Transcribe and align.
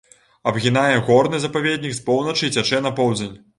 Абгінае 0.51 0.95
горны 1.09 1.41
запаведнік 1.45 1.93
з 1.99 2.03
поўначы 2.09 2.43
і 2.51 2.53
цячэ 2.59 2.83
на 2.89 2.97
поўдзень. 3.01 3.41